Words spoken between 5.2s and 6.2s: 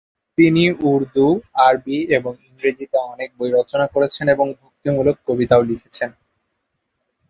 কবিতাও লিখেছেন।